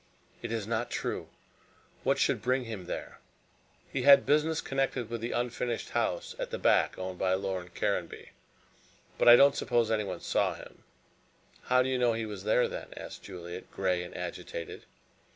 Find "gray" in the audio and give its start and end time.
13.69-14.01